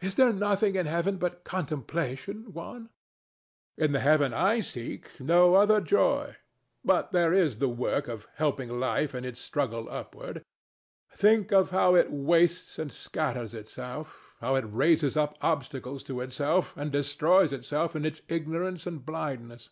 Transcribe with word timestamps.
Is 0.00 0.16
there 0.16 0.32
nothing 0.32 0.74
in 0.74 0.86
Heaven 0.86 1.16
but 1.16 1.44
contemplation, 1.44 2.52
Juan? 2.52 2.74
DON 2.74 2.82
JUAN. 3.76 3.84
In 3.86 3.92
the 3.92 4.00
Heaven 4.00 4.34
I 4.34 4.58
seek, 4.58 5.20
no 5.20 5.54
other 5.54 5.80
joy. 5.80 6.34
But 6.84 7.12
there 7.12 7.32
is 7.32 7.58
the 7.58 7.68
work 7.68 8.08
of 8.08 8.26
helping 8.34 8.80
Life 8.80 9.14
in 9.14 9.24
its 9.24 9.38
struggle 9.38 9.88
upward. 9.88 10.42
Think 11.12 11.52
of 11.52 11.70
how 11.70 11.94
it 11.94 12.10
wastes 12.10 12.80
and 12.80 12.90
scatters 12.90 13.54
itself, 13.54 14.34
how 14.40 14.56
it 14.56 14.64
raises 14.68 15.16
up 15.16 15.38
obstacles 15.40 16.02
to 16.02 16.20
itself 16.20 16.76
and 16.76 16.90
destroys 16.90 17.52
itself 17.52 17.94
in 17.94 18.04
its 18.04 18.22
ignorance 18.28 18.88
and 18.88 19.06
blindness. 19.06 19.70